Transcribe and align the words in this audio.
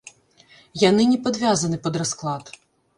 Яны 0.89 1.07
не 1.11 1.21
падвязаны 1.27 1.77
пад 1.87 1.93
расклад. 2.05 2.55